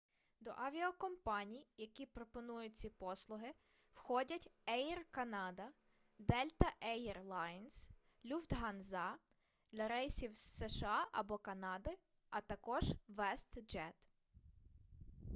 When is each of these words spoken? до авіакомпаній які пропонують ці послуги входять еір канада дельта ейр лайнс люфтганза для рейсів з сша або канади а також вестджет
до 0.39 0.51
авіакомпаній 0.57 1.67
які 1.77 2.05
пропонують 2.05 2.75
ці 2.77 2.89
послуги 2.89 3.53
входять 3.93 4.49
еір 4.67 5.05
канада 5.11 5.69
дельта 6.19 6.71
ейр 6.83 7.21
лайнс 7.23 7.91
люфтганза 8.25 9.15
для 9.71 9.87
рейсів 9.87 10.35
з 10.35 10.39
сша 10.57 11.07
або 11.11 11.37
канади 11.37 11.97
а 12.29 12.41
також 12.41 12.83
вестджет 13.07 14.09